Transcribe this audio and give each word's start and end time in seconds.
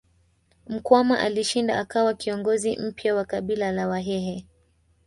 Mkwawa 0.67 1.19
alishinda 1.19 1.79
akawa 1.79 2.13
kiongozi 2.13 2.77
mpya 2.77 3.15
wa 3.15 3.25
kabila 3.25 3.71
la 3.71 3.87
Wahehe 3.87 4.45